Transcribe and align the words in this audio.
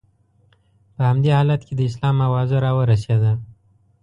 په 0.95 1.01
همدې 1.09 1.31
حالت 1.37 1.61
کې 1.67 1.73
د 1.75 1.81
اسلام 1.89 2.17
اوازه 2.27 2.57
را 2.65 2.71
ورسېده. 2.77 3.31